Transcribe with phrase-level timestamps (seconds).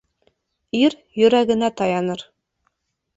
[0.79, 2.25] Ир йөрәгенә таяныр.